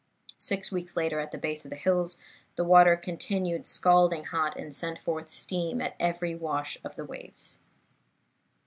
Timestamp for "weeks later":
0.71-1.19